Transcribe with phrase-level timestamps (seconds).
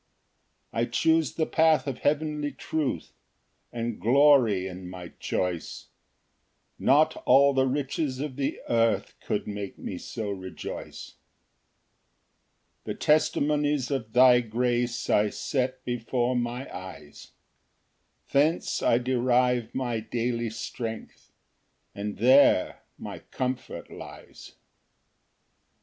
[0.71, 3.13] 2 I choose the path of heavenly truth,
[3.71, 5.89] And glory in my choice:
[6.79, 11.17] Not all the riches of the earth Could make me so rejoice.
[12.85, 17.33] 3 The testimonies of thy grace I set before my eyes;
[18.31, 21.31] Thence I derive my daily strength,
[21.93, 24.53] And there my comfort lies.
[24.53, 24.57] Ver.